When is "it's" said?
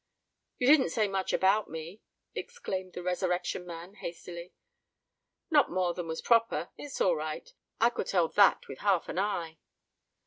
6.75-6.99